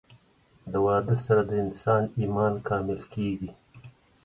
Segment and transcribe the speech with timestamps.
[0.71, 3.51] د واده سره د انسان ايمان کامل کيږي